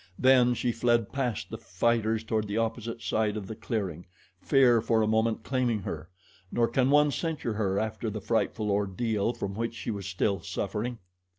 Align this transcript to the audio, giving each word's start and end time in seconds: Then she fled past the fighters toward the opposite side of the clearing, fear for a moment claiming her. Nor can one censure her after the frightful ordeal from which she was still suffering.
Then 0.17 0.55
she 0.55 0.71
fled 0.71 1.11
past 1.11 1.51
the 1.51 1.59
fighters 1.59 2.23
toward 2.23 2.47
the 2.47 2.57
opposite 2.57 3.03
side 3.03 3.37
of 3.37 3.45
the 3.45 3.53
clearing, 3.53 4.07
fear 4.41 4.81
for 4.81 5.03
a 5.03 5.07
moment 5.07 5.43
claiming 5.43 5.83
her. 5.83 6.09
Nor 6.51 6.69
can 6.69 6.89
one 6.89 7.11
censure 7.11 7.53
her 7.53 7.77
after 7.77 8.09
the 8.09 8.19
frightful 8.19 8.71
ordeal 8.71 9.31
from 9.31 9.53
which 9.53 9.75
she 9.75 9.91
was 9.91 10.07
still 10.07 10.39
suffering. 10.39 10.97